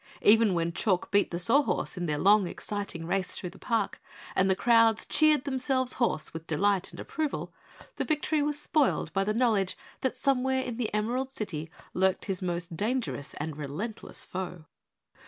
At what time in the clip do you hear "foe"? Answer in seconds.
14.25-14.65